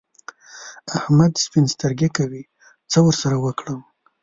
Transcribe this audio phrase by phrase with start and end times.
[0.97, 2.43] احمد سپين سترګي کوي؛
[2.91, 3.79] څه ور سره وکړم؟!